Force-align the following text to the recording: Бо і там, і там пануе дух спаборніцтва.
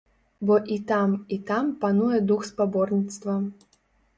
Бо 0.41 0.55
і 0.59 0.77
там, 0.91 1.11
і 1.37 1.39
там 1.49 1.69
пануе 1.83 2.19
дух 2.33 2.41
спаборніцтва. 2.51 3.37